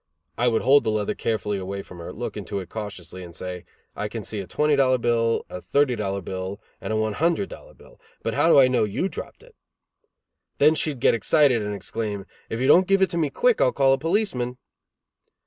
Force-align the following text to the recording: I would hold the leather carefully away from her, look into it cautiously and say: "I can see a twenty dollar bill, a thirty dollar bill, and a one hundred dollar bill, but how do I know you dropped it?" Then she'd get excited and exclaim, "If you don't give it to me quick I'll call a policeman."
I 0.35 0.47
would 0.47 0.63
hold 0.63 0.83
the 0.83 0.89
leather 0.89 1.13
carefully 1.13 1.59
away 1.59 1.83
from 1.83 1.99
her, 1.99 2.11
look 2.11 2.35
into 2.35 2.57
it 2.59 2.69
cautiously 2.69 3.23
and 3.23 3.35
say: 3.35 3.65
"I 3.95 4.07
can 4.07 4.23
see 4.23 4.39
a 4.39 4.47
twenty 4.47 4.75
dollar 4.75 4.97
bill, 4.97 5.45
a 5.47 5.61
thirty 5.61 5.95
dollar 5.95 6.21
bill, 6.23 6.59
and 6.81 6.91
a 6.91 6.95
one 6.95 7.13
hundred 7.13 7.49
dollar 7.49 7.75
bill, 7.75 8.01
but 8.23 8.33
how 8.33 8.49
do 8.49 8.59
I 8.59 8.67
know 8.67 8.83
you 8.83 9.07
dropped 9.07 9.43
it?" 9.43 9.55
Then 10.57 10.73
she'd 10.73 11.01
get 11.01 11.13
excited 11.13 11.61
and 11.61 11.75
exclaim, 11.75 12.25
"If 12.49 12.59
you 12.59 12.65
don't 12.67 12.87
give 12.87 13.03
it 13.03 13.11
to 13.11 13.17
me 13.19 13.29
quick 13.29 13.61
I'll 13.61 13.71
call 13.71 13.93
a 13.93 13.97
policeman." 13.99 14.57